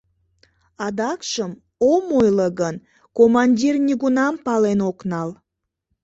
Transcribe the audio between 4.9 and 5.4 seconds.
нал.